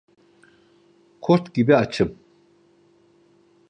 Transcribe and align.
Kurt 1.21 1.53
gibi 1.53 1.75
açım. 1.75 2.17